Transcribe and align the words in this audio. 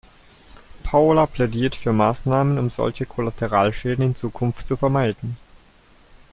Paula 0.81 1.27
plädiert 1.27 1.75
für 1.75 1.93
Maßnahmen, 1.93 2.57
um 2.57 2.71
solche 2.71 3.05
Kollateralschäden 3.05 4.03
in 4.03 4.15
Zukunft 4.15 4.67
zu 4.67 4.75
vermeiden. 4.75 5.37